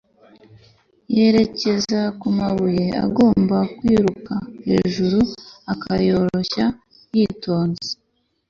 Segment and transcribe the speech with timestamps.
[1.15, 4.33] yerekeza kumabuye agomba kwiruka
[4.67, 5.19] hejuru,
[5.73, 6.65] akayoroshya
[7.15, 7.89] yitonze